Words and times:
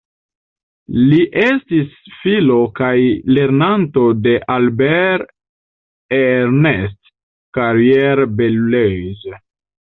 Li 1.09 1.17
estis 1.41 1.91
filo 2.21 2.55
kaj 2.79 2.95
lernanto 3.37 4.07
de 4.23 4.33
Albert-Ernest 4.55 7.15
Carrier-Belleuse. 7.61 9.39